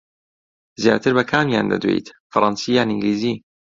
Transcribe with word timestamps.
زیاتر 0.83 1.11
بە 1.17 1.23
کامیان 1.31 1.65
دەدوێیت، 1.73 2.07
فەڕەنسی 2.31 2.75
یان 2.77 2.89
ئینگلیزی؟ 2.91 3.33